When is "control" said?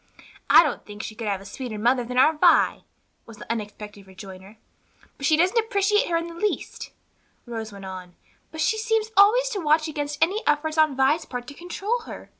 11.53-11.99